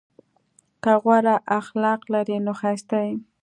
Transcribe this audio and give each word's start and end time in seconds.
که 0.83 0.93
غوره 1.03 1.35
اخلاق 1.59 2.01
لرې 2.13 2.37
نو 2.45 2.53
ښایسته 2.59 2.97
یې! 3.05 3.13